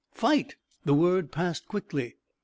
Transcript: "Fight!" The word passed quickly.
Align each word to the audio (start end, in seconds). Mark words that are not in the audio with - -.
"Fight!" 0.15 0.55
The 0.83 0.95
word 0.95 1.31
passed 1.31 1.67
quickly. 1.67 2.15